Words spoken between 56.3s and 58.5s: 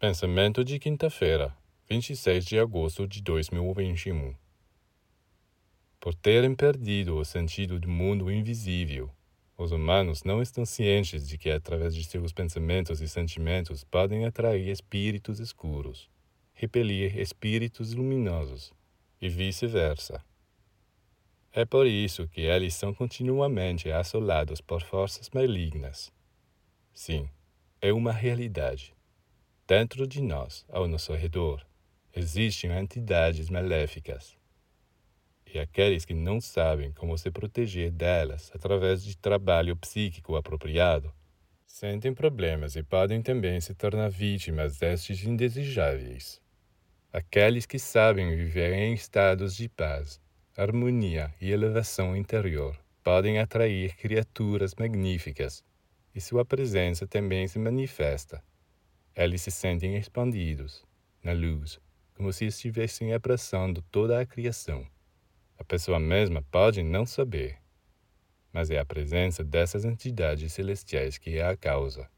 presença também se manifesta